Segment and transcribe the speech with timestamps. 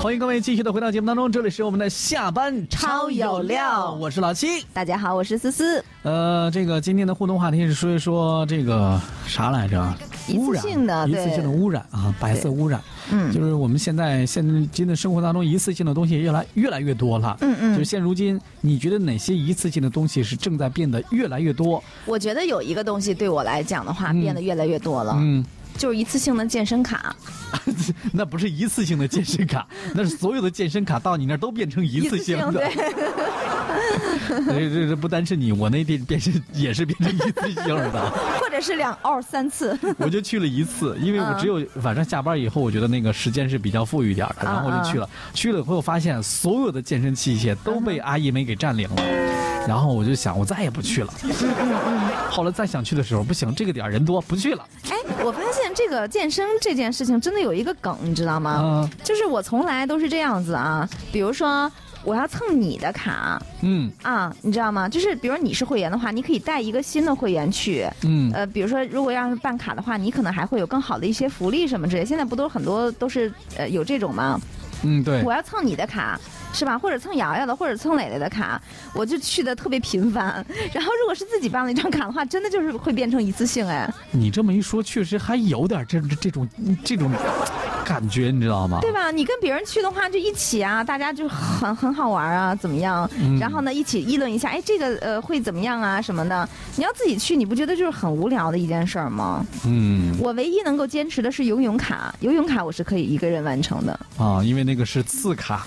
[0.00, 4.64] 欢迎各位继续的回到节目当中，这里是我们的下班超有料我是老七。
[4.72, 5.84] 大家好，我是思思。
[6.04, 9.92] 呃，这个今天的互动话题是说一说这个啥来着？
[10.28, 12.80] 一次性的污染，一次性的污染啊，白色污染。
[13.10, 17.36] 嗯，就是我们现在现今的生活当中，一次性的东西越来越来越多了。
[17.40, 21.82] 嗯嗯，就是现如今，你觉得哪些一次性的东西是正在变得越来越多？
[22.06, 25.14] 我觉得有一个东西对我来讲的话，变得越来越多了。
[25.18, 25.44] 嗯，
[25.78, 27.14] 就是一次性的健身卡。
[28.12, 32.70] 那不是一次性的健身卡， 那是所有的健身卡到你那儿都变成一次性的。
[34.46, 38.12] 这 这这不单是你，我那地变成也是变成一次性的，
[38.48, 39.78] 或者是两二三次。
[40.00, 45.08] 我就去了一次，因为我只有晚上下班以后，我觉得那个时间是比较富裕点的，然后我就去了。
[45.34, 49.02] 去了以后发现所有的健身器械都被阿姨们给占领了，
[49.68, 51.12] 然后我就想我再也不去了。
[52.32, 54.64] 后来再想去的时候，不行，这个点人多，不去了。
[54.88, 58.62] 哎，我发现这个健身这件事情真的有一个梗，你知道吗？
[58.64, 61.70] 嗯，就是我从来都是这样子啊，比如说。
[62.04, 64.88] 我要蹭你的卡，嗯啊，你知道吗？
[64.88, 72.04] 就是比如你是会员的话，你可以带一个新的会员去，嗯，呃，比如说如果要是办卡的话，你可能还会有更好的一些福利什么之类。
[72.04, 74.40] 现在不都很多都是呃有这种吗？
[74.84, 75.22] 嗯，对。
[75.24, 76.18] 我要蹭你的卡。
[76.50, 76.78] 是吧？
[76.78, 78.60] 或者蹭瑶瑶的，或者蹭磊磊的卡，
[78.94, 80.44] 我就去的特别频繁。
[80.72, 83.86] 然后如果是自己办了一张卡的话，真的就是会变成一次性哎。
[84.12, 86.48] 你这么一说，确实还有点这这种
[86.82, 87.12] 这种
[87.88, 88.80] 感觉，你知道吗？
[88.82, 89.10] 对吧？
[89.10, 93.08] 你跟别人去的话，就一起啊，大家就很很好玩啊，怎么样？
[93.40, 96.46] 然后呢，一起议论一下，哎，这个呃会怎么样啊什么的。
[96.76, 99.46] 你要自己去，你不觉得就是很无聊的一件事儿吗？
[99.64, 100.14] 嗯。
[100.20, 103.98] 我唯一能够坚持的是游泳卡，游泳卡我是可以一个人完成的。
[104.18, 105.66] 啊，因为那个是次卡。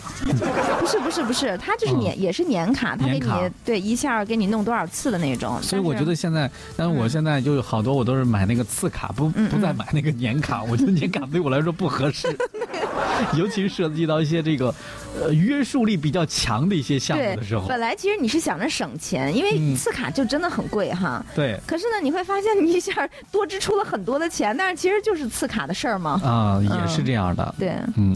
[0.79, 3.31] 不是不是不是，它就是年也是年卡，它给你
[3.65, 5.59] 对一下给你弄多少次的那种。
[5.61, 10.61] 所以我觉得现在，但是我现在就有好多我都是买那个次卡，不不再买那个年卡。
[10.63, 12.10] 我觉得年卡对我来说不合适，
[13.37, 14.73] 尤其是涉及到一些这个
[15.19, 17.67] 呃约束力比较强的一些项目的时候。
[17.67, 21.23] 本来其实你是想着省钱，因为次卡就真的很贵哈。
[21.35, 21.59] 对。
[21.65, 26.19] 可是呢，你会发现你一下多支出了很多的钱，但是其实就是次卡的事儿嘛。
[26.23, 27.55] 啊，也是这样的。
[27.57, 27.73] 对。
[27.95, 28.15] 嗯，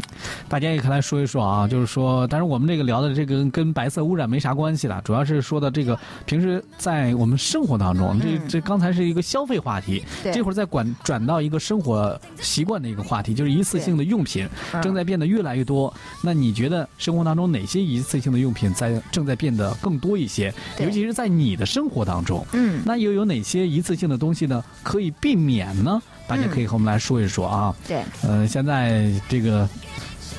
[0.50, 14.50] 大家也可以来说一说啊，就是说，但是我们这个聊的这个跟白色污染没啥关系了，主要是说的这个平时在我们生活当中，这这刚才是一个消费话题，这会儿再管转到一个生活习惯的一个话题，就是一次性的用品
[14.82, 15.94] 正在变得越来越多。
[16.22, 20.54] 那你觉得生活当中哪些一次性的用品在正在变得更多一些？
[20.80, 24.64] 尤其是在你的生活当中，嗯，那又有哪些一次性的东西呢？
[24.84, 26.02] 可以避免呢？
[26.28, 27.76] 大家可以和我们来说一说啊。
[27.88, 29.70] 对，呃，现在这个。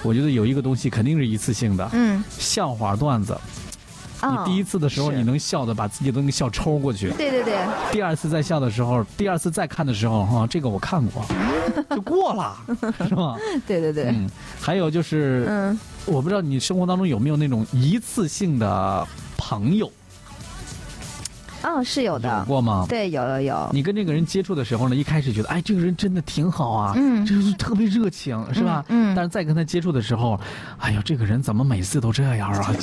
[0.02, 3.36] 我觉得有一个东西肯定是一次性的，嗯，笑话段子。
[4.22, 7.58] 你第一次的时候你能笑的把自己都能笑抽过去，对对对。
[7.92, 11.24] 第二次再笑的时候，第二次再看的时候，哈，这个我看过，
[11.94, 12.56] 就过了，
[13.06, 13.36] 是吧？
[13.66, 14.04] 对对对。
[14.06, 14.28] 嗯，
[14.60, 19.06] 还有就是，嗯，我不知道你生活当中有没有那种一次性的
[19.36, 19.90] 朋友。
[21.62, 22.38] 嗯，是有的。
[22.38, 22.86] 有过吗？
[22.88, 23.70] 对，有有有。
[23.72, 28.84] 你跟这个人接触的时候呢，一开始觉得，哎，这个人真的挺好啊，嗯，就是特别热情，是吧？
[28.88, 29.14] 嗯。
[29.14, 30.38] 但是再跟他接触的时候，
[30.78, 32.74] 哎呦，这个人怎么每次都这样啊？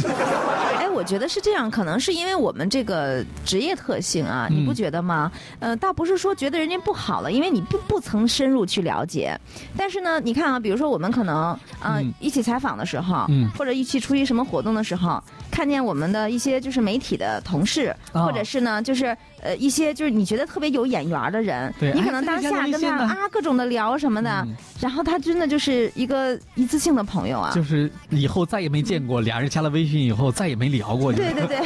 [0.93, 5.31] 我觉得是这样，可能是因为我们这个职业特性啊，你不觉得吗？
[5.59, 9.37] 呃，倒不是说觉得人家不好了，因为你不不曾深入去了解。
[9.75, 13.27] 但是呢，你看啊，比如说我们可能嗯一起采访的时候，
[13.57, 24.47] 或者一起出席什么活动的时候，看见我们的一些就是媒体的同事，或者是呢就是呃一些就是你觉得特别有眼缘的人，你可能当下跟他啊各种的聊什么的，
[24.79, 31.11] 然后他真的就是一个一次性的朋友啊，就是以后再也没见过，俩人加了微信以后再也没聊过。
[31.11, 31.59] 对对对，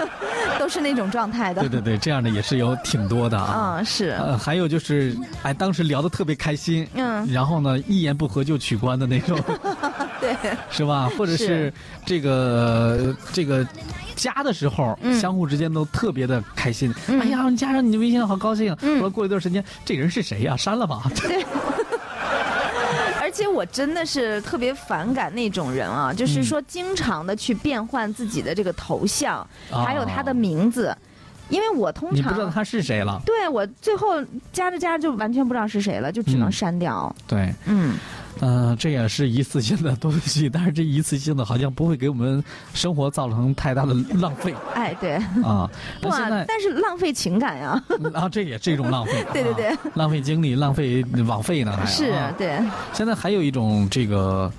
[0.58, 1.62] 都是那种状态的。
[1.62, 3.76] 对对对，这样的也是有挺多的啊。
[3.78, 4.10] 嗯，是。
[4.10, 9.38] 呃，还有就是，哎，当时聊的特别开心，嗯，然后呢，一言不合就取关的那种，
[10.20, 10.36] 对，
[10.70, 11.10] 是吧？
[11.16, 11.72] 或者是
[12.04, 13.66] 这个这个
[14.16, 16.92] 加的时候，相互之间都特别的开心。
[17.08, 18.76] 哎呀，加上你的微信好高兴。
[18.82, 19.10] 嗯。
[19.10, 20.56] 过了一段时间，这人是谁呀？
[20.56, 21.02] 删了吧。
[21.16, 21.44] 对。
[23.20, 30.94] 而且我真的是特别反感那种人啊，就是说经常的去变换自己的这个头像，还有他的名字，
[31.48, 33.22] 因为我通常你不知道他是谁了。
[33.24, 34.22] 对我最后
[34.52, 37.14] 加着加着就完全不知道是谁了，就只能删掉。
[37.26, 37.94] 对，嗯。
[38.40, 42.42] 嗯，这也是一次性的东西，但是这一次性的好像不会给我们
[42.74, 44.54] 生活造成太大的浪费。
[44.74, 45.14] 哎，对
[45.44, 45.70] 啊，
[46.00, 47.82] 不啊，但是浪费情感呀。
[48.14, 49.24] 啊，这也是一种浪费。
[49.32, 52.58] 对对对，浪费精力，浪费网费呢，还是对。
[52.92, 54.50] 现在还有一种这个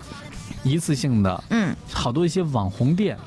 [0.64, 3.18] 一次性的，嗯，好多一些网红店。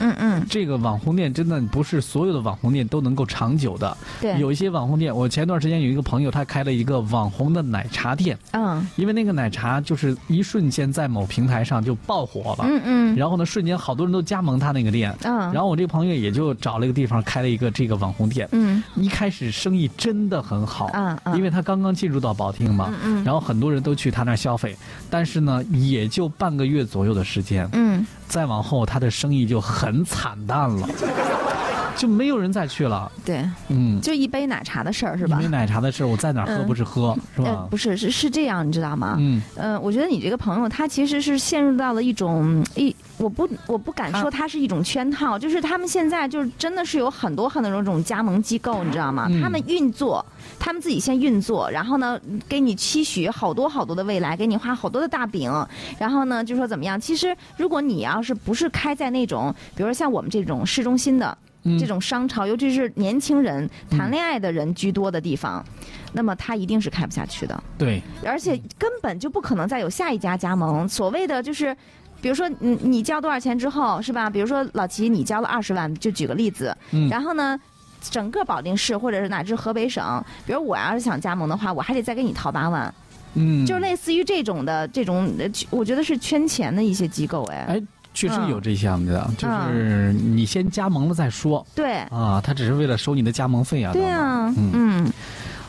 [0.00, 3.96] 嗯嗯，这个网红店真的不是所有的网红店都能够长久的。
[4.20, 8.36] 对，有一些网红店，我前段时间有一个朋友，他开了一个网红的奶茶店。
[8.52, 12.64] 嗯，因为那个奶茶就是一瞬间在某平台上就爆火了。
[12.68, 13.16] 嗯嗯。
[13.16, 15.14] 然后呢，瞬间好多人都加盟他那个店。
[15.22, 15.52] 嗯。
[15.52, 18.48] 然后我这个朋友也就找了一个地方开了一个这个网红店。
[18.52, 18.82] 嗯。
[18.96, 20.90] 一开始生意真的很好。
[20.92, 21.36] 嗯嗯。
[21.36, 22.88] 因为他刚刚进入到保定嘛。
[23.04, 23.24] 嗯嗯。
[23.24, 24.76] 然后很多人都去他那儿消费，
[25.10, 27.68] 但是呢，也就半个月左右的时间。
[27.72, 28.04] 嗯。
[28.32, 30.88] 再往后，他的生意就很惨淡了。
[31.94, 33.12] 就没有人再去了。
[33.22, 35.36] 对，嗯，就一杯奶茶的事儿是吧？
[35.38, 37.66] 一杯奶茶的事儿，我在哪儿喝不是喝，是吧？
[37.70, 39.16] 不是，是是这样，你知道吗？
[39.18, 49.28] 嗯，呃，我觉得你这个朋友他其实是陷入到了一种一，我不我不敢说它是一种圈套，就是他们现在就是真的是有很多很多这种加盟机构，你知道吗？
[49.40, 50.24] 他们运作，
[50.58, 55.50] 他们自己先运作，然后呢，给你期许好多好多的未来，给你画好多的大饼，
[55.98, 57.00] 然后呢，就说怎么样？
[57.00, 61.38] 其实如果你要是不是开在那种，比如说像我们这种市中心的。
[61.78, 65.64] 这种商潮，尤其是年轻人谈恋爱的人居多的地方，
[66.12, 67.62] 那么他一定是开不下去的。
[67.78, 70.88] 对，而且根本就不可能再有下一家加盟。
[70.88, 71.76] 所谓的就是，
[72.22, 74.30] 比如说你你交多少钱之后，是吧？
[74.30, 76.74] 比如说老齐，你交了二十万，就举个例子。
[76.92, 77.06] 嗯。
[77.10, 77.60] 然后呢，
[78.00, 82.94] 整个保定市或者是乃至河北省，比如我要是想加盟的话，我还得再给你掏八万。
[83.34, 83.66] 嗯。
[83.66, 85.30] 就类似于这种的这种，
[85.68, 87.66] 我觉得是圈钱的一些机构，哎。
[87.68, 87.82] 哎。
[88.14, 91.66] 确实有这项的，就是你先加盟了再说。
[91.74, 93.94] 对啊，他只是为了收你的加盟费啊。
[93.94, 95.10] 对啊，嗯。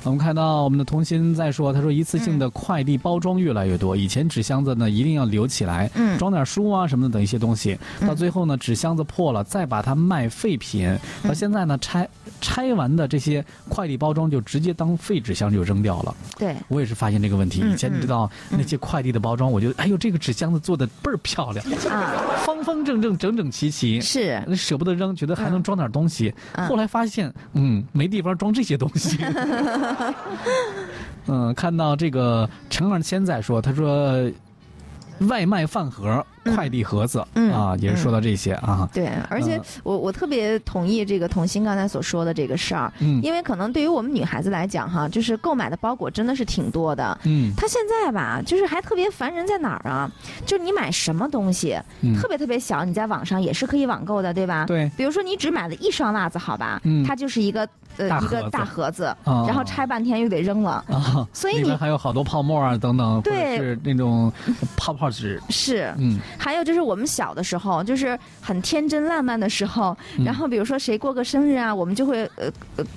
[0.06, 5.90] 我们看到我们的童心在说，他说一次性的快递包装越来越多，以前纸箱子呢一定要留起来，
[6.20, 12.08] 装点书啊什么的等一些东西，到最后呢纸箱子破了再把它卖废品，到现在呢拆
[12.42, 16.14] 拆完的这些快递包装就直接当废纸箱就扔掉了。
[16.38, 17.62] 对，我也是发现这个问题。
[17.62, 22.12] 以前你知道那些快递的包装，我觉得哎呦这个纸箱子做的倍儿漂亮啊，
[22.46, 26.34] 方方正正整整齐齐，是舍不得扔，觉得还能装点东西。
[26.68, 29.18] 后来发现嗯没地方装这些东西。
[31.28, 34.30] 嗯，看到这个陈二千在说，他说
[35.30, 36.26] 外卖饭盒。
[36.46, 37.20] 快递盒子
[37.52, 38.88] 啊，也是说到这些啊。
[38.94, 42.92] 对，而且我我特别同意这个童心刚才所说的这个事儿，
[43.22, 47.18] 因为可能对于我们女孩子来讲哈，就是购买的包裹真的是挺多的。
[47.24, 50.10] 嗯，她现在吧，就是还特别烦人在哪儿啊？
[50.46, 51.78] 就是你买什么东西，
[52.20, 54.66] 特别特别小，你在网上也是可以网购的，对吧？
[54.66, 54.90] 对。
[54.98, 57.68] 比如说你只买了一双袜子，好吧，它就是一个
[57.98, 60.84] 呃一个大盒子，然后拆半天又得扔了。
[60.90, 61.28] 啊。
[61.34, 64.32] 所以你还有好多泡沫啊等等，对，是那种
[64.76, 65.42] 泡泡纸。
[65.50, 65.94] 是。
[65.98, 66.20] 嗯。
[66.38, 69.96] 还有就是我们小的时候，就是很天真烂漫的时候，
[70.26, 72.52] 然后比如说谁过个生日啊，我们就会呃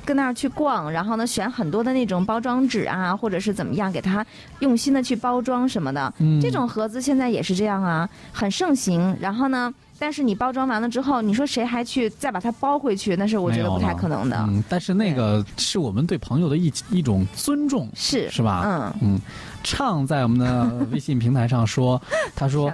[0.04, 4.24] 跟那儿去逛，然后呢选很多的那种包装纸啊，或者是怎么样给它
[4.60, 6.12] 用心的去包装什么的。
[6.40, 9.16] 这种盒子现在也是这样啊，很盛行。
[9.20, 13.16] 然后呢，但是你包装完了之后，你说谁还去再把它包回去？
[13.16, 14.36] 那是我觉得不太可能的。
[14.48, 18.62] 嗯，但是那个是我们对朋友的一一种尊重，是是吧？
[18.64, 19.20] 嗯嗯，
[19.62, 22.00] 畅在我们的微信平台上说，
[22.34, 22.72] 他说。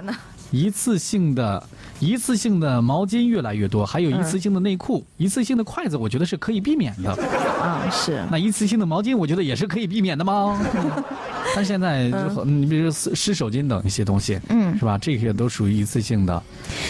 [0.53, 1.61] 一次性的、
[1.99, 7.11] 一次性的毛巾越来越多，还有一次性的内裤、一次性的筷子，我觉得是可以避免的。
[7.59, 8.23] 啊，是。
[8.29, 10.61] 那一次性的毛巾，我觉得也是可以避免的吗？
[11.55, 12.03] 但现在，
[12.45, 14.95] 你比如湿湿手巾等一些东西，嗯，是吧？
[14.95, 16.41] 这些都属于一次性的。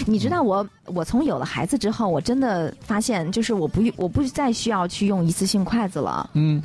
[0.06, 6.28] 你知道，我我从有了孩子之后，我真的发现，就是我不我不再需要去用一次性筷子了。
[6.34, 6.62] 嗯，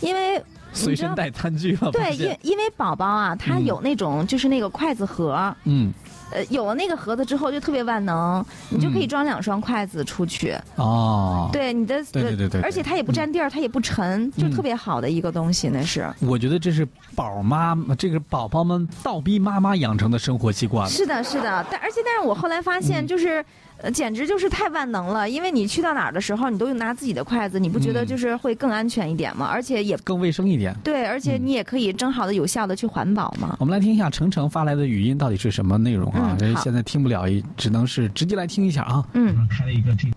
[0.00, 0.42] 因为
[0.72, 1.90] 随身带餐具了。
[1.92, 5.54] 对，因因为宝宝啊，他有那种就是那个筷子盒。
[5.64, 5.92] 嗯。
[6.30, 10.54] 呃，有了那个盒子之后就特别万能，你就可以装两双筷子出去。
[10.76, 16.06] 哦，对，你的对对对对，而且它也不占地儿，它也不沉，就特别好的一个东西，那是。
[16.20, 20.88] 我觉得这是宝妈，这个宝宝们倒逼妈妈养成的生活习惯。
[20.88, 23.44] 是的，是的，但而且但是我后来发现就是。
[23.80, 29.46] 呃，简直就是太万能了，因为你去到哪儿的时候，你都拿自己的筷子，你不觉得就是会更安全一点吗？
[29.46, 30.74] 而且也更卫生一点。
[30.82, 33.56] 对，而且你也可以正好的、有效的去环保嘛。
[33.60, 36.36] 我们来听一下程程发来的语音到底是什么内容啊？
[36.62, 37.24] 现在听不了，
[37.56, 39.06] 只能是直接来听一下啊。
[39.14, 39.46] 嗯。
[39.48, 40.08] 开了一个这，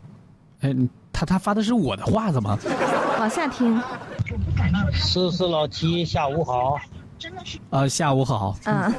[0.61, 0.75] 哎，
[1.13, 2.57] 他他发的是我的话怎么？
[3.19, 3.79] 往下听。
[4.95, 6.79] 思思老七，下午好。
[7.21, 8.57] 真的是啊，下午好。
[8.65, 8.91] 嗯，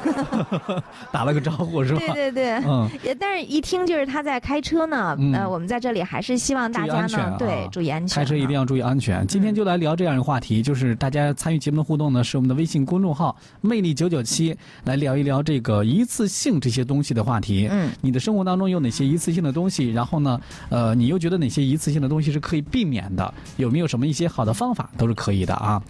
[1.11, 1.99] 打了个招呼是吧？
[1.99, 5.17] 对对对，嗯，也但是一听就是他在开车呢。
[5.33, 8.15] 呃，我们在这里还是希望大家呢，对，注意安全。
[8.15, 9.27] 开车一定要注意安全。
[9.27, 17.67] 今天就来聊这样一个话题，就是大家参与节目的互动呢，是我们的微信公众号“魅力九九七”来聊一聊这个一次性这些东西的话题。
[17.69, 19.91] 嗯，你的生活当中有哪些一次性的东西？
[19.91, 20.39] 然后呢，
[20.69, 23.33] 呃，你又觉得哪些一次性的东西是可以避免的？
[23.57, 24.89] 有没有什么一些好的方法？
[24.97, 25.83] 都是可以的啊。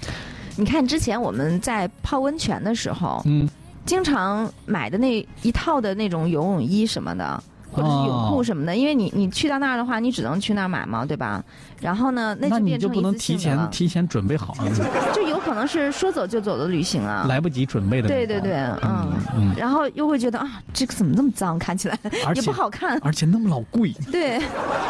[0.55, 3.49] 你看，之前我们在泡温泉的时候，嗯，
[3.85, 7.43] 经常买的那一套的那种游泳衣什么的，
[7.73, 11.43] 或者是泳裤什么的，因为你你去到那儿的话，你只能去那儿买嘛，对吧？
[11.81, 14.55] 然后呢，那就变成不能提前提前准备好，
[15.13, 18.07] 就有可能是说走就走的旅行啊，来不及准备的。
[18.07, 18.53] 对对对，
[18.83, 21.99] 嗯嗯，然后又会觉得啊，这个怎么这么脏，看起来
[22.35, 24.41] 也不好看，而且那么老贵，对，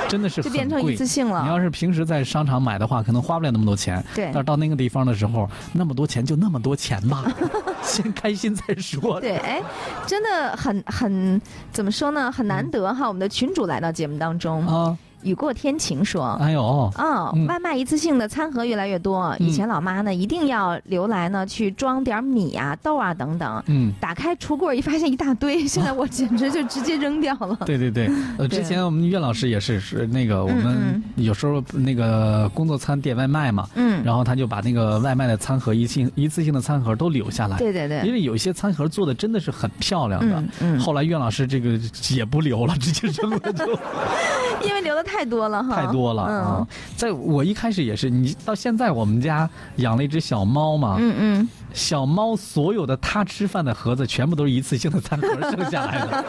[0.08, 1.42] 真的是就变成一次性了。
[1.42, 4.26] 你要是平时在商场买的话，可能花不了那么多钱，对。
[4.26, 7.24] 但是到那个地方的时候，那么多钱就那么多钱吧，
[7.82, 9.20] 先开心再说。
[9.20, 9.62] 对，哎，
[10.06, 12.32] 真的很很怎么说呢？
[12.32, 14.98] 很难德哈，我们的群主来到节目当中。
[15.24, 19.36] 雨过天晴说：“哎呦，嗯，外卖一次性的餐盒越来越多。
[19.40, 23.64] 以前老妈呢，一定要留来呢去装点米啊、豆啊等等。
[23.68, 27.58] 嗯，打开橱柜一发现一大堆， 现在我简直就直接扔掉了。
[27.66, 37.58] 对对对，呃，之前我们岳老师也是是那个我们有时候那个工作餐点外卖嘛，嗯，然后他就把那个外卖的餐盒一次一次性的餐盒都留下来。
[37.58, 40.44] 对对对，因为有些餐盒做的真的是很漂亮的。
[40.62, 41.80] 嗯，后来岳老师这个
[42.16, 43.66] 也不留了，直接扔了就。
[44.64, 46.68] 因为留的太多了哈，太多了啊！
[46.96, 56.26] 在我一开始也是，你到现在我们家养了一只小猫嘛，嗯嗯，小猫所有的它吃饭的盒子全部都是一次性的餐盒剩下来的。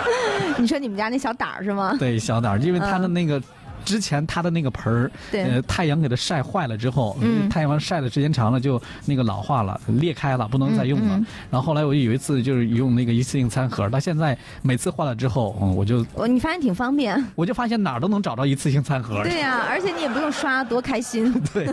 [0.58, 1.94] 你说你们家那小胆儿是吗？
[1.98, 3.40] 对，小胆儿，因为它的那个。
[3.86, 11.14] 之前他的那个盆儿，呃，太阳给它晒坏了之后，嗯太阳晒的时间长了就那个老化了，裂开了，不能再用了。
[11.50, 19.22] 然后后来我有一次就是用那个一次性餐盒，到现在每次换了之后，嗯，我就我你发现挺方便，我就发现哪儿都能找到一次性餐盒。
[19.22, 21.32] 对呀，而且你也不用刷，多开心。
[21.54, 21.72] 对，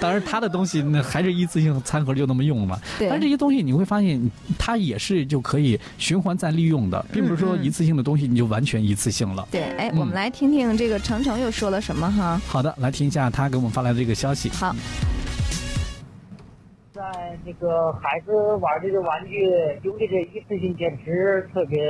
[0.00, 2.78] 当然他的东西那还是一次性餐盒就那么用嘛。
[2.98, 4.18] 对，但这些东西你会发现，
[4.58, 9.46] 它也是就可以循环再利用的，并不是说一次性的东西你就完全一次性了。
[9.50, 11.41] 对，哎，我们来听听这个程程。
[11.42, 12.40] 又说了什么哈？
[12.46, 14.48] 好的，来听一下他给我们发来的这个消息。
[14.50, 14.72] 好，
[16.92, 17.02] 在
[17.44, 19.44] 那个孩子玩这个玩具
[19.82, 21.82] 用这个一次性电池特别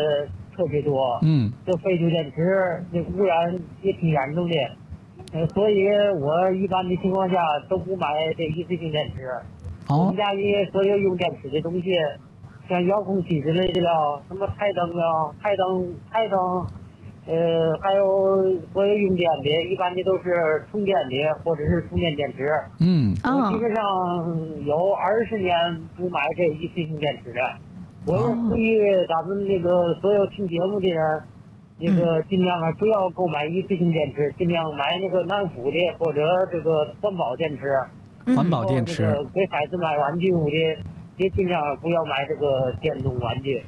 [0.57, 4.57] 特别多，嗯，这废旧电池这污染也挺严重的，
[5.35, 5.87] 呃，所以
[6.19, 7.37] 我一般的情况下
[7.69, 9.29] 都不买这一次性电池。
[9.89, 11.91] 我们家里所有用电池的东西，
[12.69, 16.67] 像遥控器之类的了，什么台灯啊、台灯、台灯。
[17.25, 21.15] 呃，还有所有用电的，一般的都是充电的
[21.45, 22.51] 或者是充电电池。
[22.81, 23.85] 嗯，我基本上
[24.67, 27.41] 有二十年不买这一次性电池的。
[28.05, 31.23] 我呼吁咱们那个所有听节目的人，
[31.79, 37.79] 那个尽量啊不要购买一次性电池，尽量买那个南孚的或者这个环保电池。
[38.35, 39.17] 环保电池。
[39.33, 40.51] 给孩子买玩具用的，
[41.19, 43.63] 也尽量不要买这个电动玩具。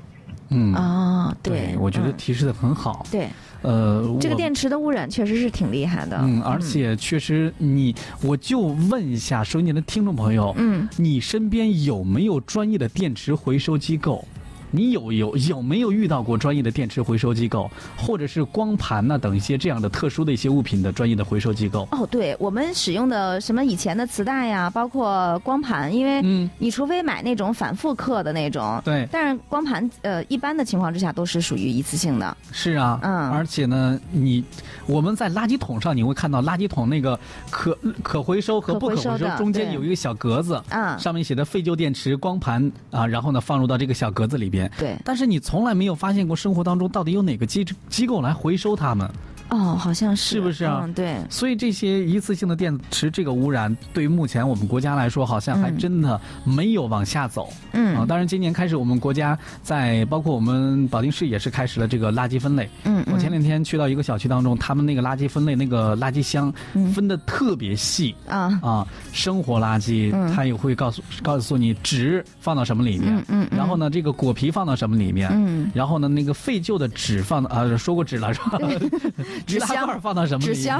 [0.50, 3.06] 嗯啊，对，我觉得提示的很好。
[3.10, 3.28] 对，
[3.62, 6.18] 呃，这个电池的污染确实是挺厉害的。
[6.22, 14.26] 嗯，而且确实，你我就问一下收音机的听众朋友，嗯，你身边有没有专业的电池回收机构？
[14.74, 21.86] 你有有有没有遇到过专业的电池回收机构，或者是光盘呐等一些这样的特殊的一些物品的专业的回收机构？
[21.92, 32.36] 哦，对我们使用的什么以前的磁带呀，包括光盘，因为你除非买那种反复刻的那种，对，但是光盘呃一般的情况之下都是属于一次性的。
[32.50, 34.42] 是啊，嗯，而且呢，你
[34.86, 37.16] 我们在垃圾桶上你会看到垃圾桶那个
[37.48, 44.63] 可可回收和不可回收中间有一个小格子，嗯，上面写的废旧电池、光盘啊，然后呢放入到这个小格子里边。
[44.78, 49.08] 对，但是你从来没有发现过生活当中到底有哪个机机构来回收他们。
[49.54, 50.80] 哦，好像是，是不是啊？
[50.82, 51.16] 嗯，对。
[51.30, 57.48] 所以这些一次性的电池，这个污染对于目前我们国家来说，好像还真的没有往下走。
[57.72, 57.96] 嗯。
[57.96, 62.68] 啊，当然今年开始，我们国家在包括我们保定市也是开始了这个垃圾分类。
[62.84, 66.52] 嗯我前两天去到一个小区当中，他们那个垃圾分类那个垃圾箱
[66.92, 68.12] 分的特别细。
[68.28, 68.58] 啊。
[68.60, 78.58] 啊，生活垃圾他也会告诉告诉你纸放到什么里面，嗯嗯，然后呢这个果皮放到什么里面，嗯，然后呢那个废旧的纸放啊说过纸了是吧？
[79.46, 80.78] 易拉罐放到什么里面？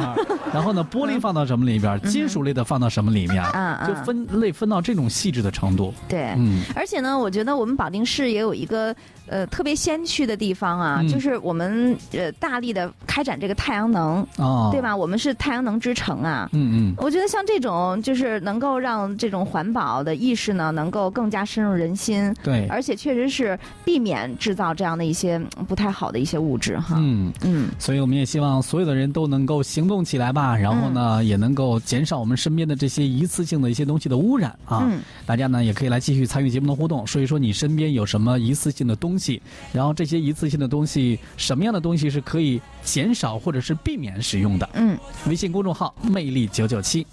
[0.53, 2.01] 然后呢，玻璃放到什么里边？
[2.03, 3.45] 金属类的放到什么里面？
[3.87, 5.93] 就分类分到这种细致的程度。
[6.09, 8.95] 对，嗯，而且呢，我觉得我们保定市也有一个。
[9.27, 14.95] 呃，特别先驱的地方啊，就是我们呃大力的开展这个太阳能，哦，对吧？
[14.95, 16.49] 我们是太阳能之城啊。
[16.53, 16.95] 嗯嗯。
[16.99, 22.35] 我觉得像这种，就是能够让这种环保的意识呢，能够更加深入人心。
[22.43, 22.67] 对。
[22.69, 26.97] 而且确实是避免制造这样的一些不太好的一些物质哈。
[26.99, 27.71] 嗯嗯。
[27.79, 34.87] 所以我们也希望所有的人都能够行动起来吧，然后呢，也能够减少我们身边的这些一次性的一些东西的污染啊。
[34.87, 35.01] 嗯。
[35.25, 39.14] 大家呢也可以来继续参与节目的互动，说一说你身边有什么一次性的东西。
[39.15, 39.41] 东西，
[39.73, 44.69] 然后这些一次性的东西，什么样的东西是可以减少或者是避免使用的？
[44.73, 47.07] 嗯，微信公众号“魅力九九七”。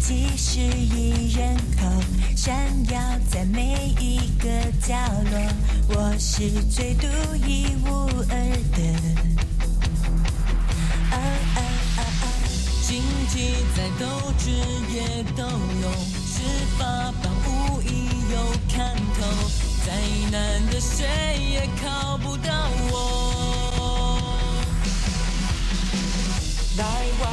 [0.00, 1.86] 几十亿人口，
[2.36, 2.52] 闪
[2.90, 4.48] 耀在每一个
[4.86, 4.94] 角
[5.30, 5.38] 落。
[5.88, 7.06] 我是最独
[7.46, 8.34] 一无二
[8.72, 8.78] 的。
[12.82, 15.90] 经济再斗智也都有，
[16.26, 16.42] 十
[16.78, 18.36] 八般武艺有
[18.68, 19.26] 看头，
[19.84, 19.88] 再
[20.30, 21.06] 难的谁
[21.50, 22.52] 也靠不到
[22.90, 22.92] 我。
[26.76, 26.84] 来
[27.20, 27.24] 玩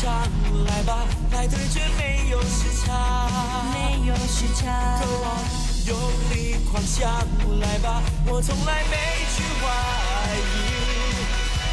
[0.00, 0.30] 场，
[0.64, 3.28] 来吧，来对决，没有时差，
[3.74, 5.00] 没有时差。
[5.02, 5.42] Go on，
[5.88, 5.98] 用
[6.30, 7.10] 力狂想，
[7.58, 8.96] 来吧，我从来没
[9.34, 9.66] 去怀
[10.38, 10.54] 疑。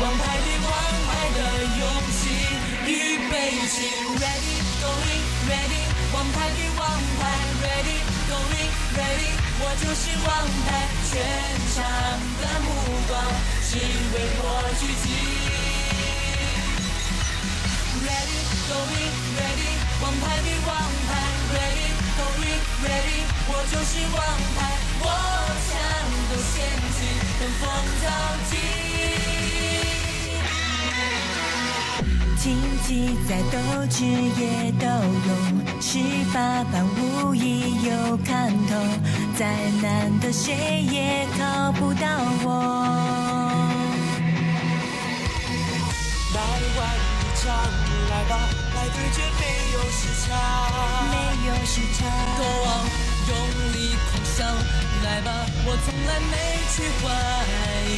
[0.02, 0.70] 王牌的王
[1.06, 1.40] 牌的
[1.80, 1.82] 勇
[2.18, 2.20] 气。
[2.88, 2.90] 预
[3.30, 3.34] 备
[3.68, 3.76] 起
[4.18, 6.82] ，Ready going ready，王牌比王
[7.20, 7.22] 牌
[7.62, 7.98] ，Ready
[8.30, 10.28] going ready，我就是王
[10.66, 10.68] 牌，
[11.10, 11.14] 全
[11.76, 11.78] 场
[12.42, 12.68] 的目
[13.08, 13.14] 光
[13.70, 14.44] 只为我
[14.80, 15.45] 聚集。
[18.16, 18.40] Ready
[18.72, 20.70] going ready，王牌比王
[21.06, 21.10] 牌
[21.52, 23.20] ，Ready going ready，
[23.50, 24.18] 我就是王
[24.56, 24.58] 牌，
[25.02, 25.06] 我
[25.68, 25.70] 抢
[26.30, 26.56] 夺先
[26.96, 26.98] 机，
[27.40, 27.64] 等风
[28.02, 28.04] 着
[28.50, 28.52] 急。
[32.38, 32.46] 经
[32.88, 32.88] 济
[33.28, 33.54] 在斗
[33.90, 34.86] 智也都
[35.28, 35.30] 用，
[35.82, 36.00] 十
[36.34, 36.36] 八
[36.72, 37.44] 般武艺
[37.84, 38.72] 有看头，
[39.38, 39.44] 再
[39.82, 42.08] 难的谁也靠不到
[42.46, 43.25] 我。
[48.30, 50.30] 吧，来对决，没有时差，
[51.12, 51.16] 没
[51.48, 52.06] 有时差。
[52.38, 52.84] Go on，
[53.30, 53.32] 用
[53.74, 54.46] 力狂想，
[55.04, 55.30] 来吧，
[55.66, 56.34] 我从来没
[56.74, 57.04] 去怀
[57.90, 57.94] 疑，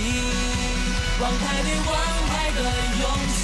[1.19, 1.93] 王牌对王
[2.29, 2.59] 牌的
[3.01, 3.03] 勇
[3.37, 3.41] 气。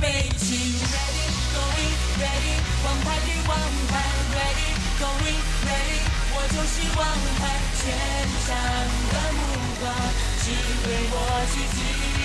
[0.00, 0.04] 备
[0.38, 3.52] 起，Ready going ready，王牌对王
[3.90, 3.92] 牌
[4.32, 6.00] ，Ready going ready，
[6.32, 7.00] 我就是王
[7.38, 7.40] 牌，
[7.76, 7.82] 全
[8.46, 8.48] 场
[9.12, 9.38] 的目
[9.80, 9.84] 光
[10.40, 10.44] 只
[10.88, 11.14] 为我
[11.52, 12.19] 聚集。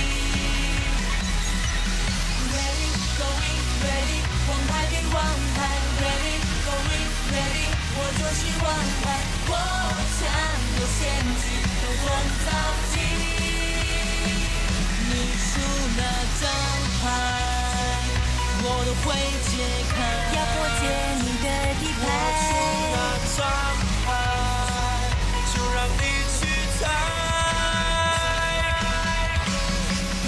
[3.17, 5.17] Going ready，王牌比王
[5.55, 5.57] 牌
[6.01, 8.67] ，Ready going ready，我就是王
[9.03, 9.05] 牌，
[9.47, 9.51] 我
[10.15, 10.21] 抢
[10.75, 10.99] 夺先
[11.41, 11.43] 机，
[11.81, 12.05] 等风
[12.45, 12.47] 着
[12.91, 12.95] 急，
[15.09, 15.49] 你出
[15.97, 15.99] 那
[16.41, 16.43] 张
[17.01, 17.03] 牌。
[18.67, 19.05] 我都会
[19.45, 19.51] 解
[19.93, 19.95] 开，
[20.35, 20.83] 要破解
[21.21, 21.47] 你的
[21.79, 22.03] 底牌。
[22.03, 22.09] 我
[22.41, 22.43] 出
[22.91, 22.97] 那
[23.37, 23.39] 张
[24.05, 24.07] 牌，
[25.53, 26.01] 就让你
[26.35, 26.39] 去
[26.79, 26.81] 猜。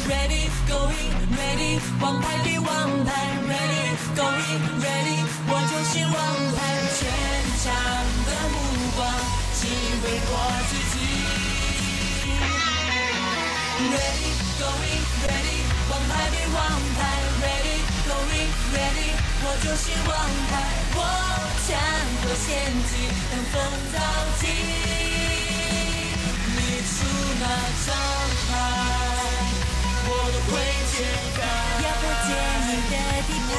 [0.07, 2.67] Ready going ready，王牌比王
[3.05, 3.09] 牌
[3.47, 6.15] ，Ready going ready，我就是王
[6.55, 6.57] 牌，
[6.97, 6.99] 全
[7.63, 7.65] 场
[8.27, 8.55] 的目
[8.95, 8.99] 光
[9.55, 9.59] 只
[10.03, 10.31] 为我
[10.69, 10.95] 自己。
[13.93, 16.57] Ready going ready，王牌比王
[16.97, 16.99] 牌
[17.41, 17.67] ，Ready。
[18.07, 19.11] Going ready，
[19.43, 20.09] 我就是王
[20.49, 20.51] 牌，
[20.95, 20.97] 我
[21.67, 21.69] 抢
[22.23, 22.47] 夺先
[22.87, 22.89] 机，
[23.29, 23.53] 等风
[23.91, 23.95] 着
[24.39, 24.41] 急。
[26.55, 26.95] 你出
[27.41, 27.43] 那
[27.85, 27.87] 张
[28.47, 28.49] 牌，
[30.09, 30.55] 我都会
[30.91, 30.95] 去，
[31.35, 31.41] 看
[31.99, 32.29] 不见
[32.67, 32.95] 你的
[33.27, 33.51] 底牌。